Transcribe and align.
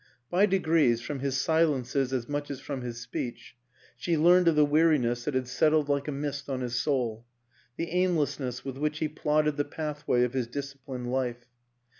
By 0.31 0.47
degrees, 0.47 0.99
from 0.99 1.19
his 1.19 1.37
silences 1.37 2.11
as 2.11 2.27
much 2.27 2.49
as 2.49 2.59
from 2.59 2.81
his 2.81 2.99
speech, 2.99 3.55
she 3.95 4.17
learned 4.17 4.47
of 4.47 4.55
the 4.55 4.65
weariness 4.65 5.25
that 5.25 5.35
had 5.35 5.47
set 5.47 5.73
tled 5.73 5.89
like 5.89 6.07
a 6.07 6.11
mist 6.11 6.49
on 6.49 6.61
his 6.61 6.73
soul, 6.73 7.27
the 7.77 7.91
aimlessness 7.91 8.65
with 8.65 8.79
which 8.79 8.97
he 8.97 9.07
plodded 9.07 9.57
the 9.57 9.63
pathway 9.65 10.23
of 10.23 10.33
his 10.33 10.47
disciplined 10.47 11.11
life. 11.11 11.45